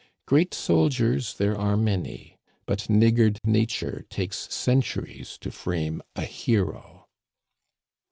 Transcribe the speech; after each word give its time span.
Great 0.25 0.51
soldiers 0.55 1.35
there 1.35 1.55
are 1.55 1.77
many; 1.77 2.35
but 2.65 2.89
niggard 2.89 3.37
Nature 3.43 4.03
takes 4.09 4.51
centuries 4.51 5.37
to 5.39 5.51
frame 5.51 6.01
a 6.15 6.23
hero. 6.23 7.05